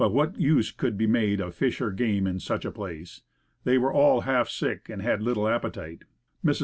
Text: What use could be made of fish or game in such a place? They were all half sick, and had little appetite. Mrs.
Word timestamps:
What 0.09 0.39
use 0.39 0.71
could 0.71 0.97
be 0.97 1.05
made 1.05 1.39
of 1.39 1.53
fish 1.53 1.79
or 1.79 1.91
game 1.91 2.25
in 2.25 2.39
such 2.39 2.65
a 2.65 2.71
place? 2.71 3.21
They 3.65 3.77
were 3.77 3.93
all 3.93 4.21
half 4.21 4.49
sick, 4.49 4.89
and 4.89 4.99
had 5.03 5.21
little 5.21 5.47
appetite. 5.47 6.05
Mrs. 6.43 6.59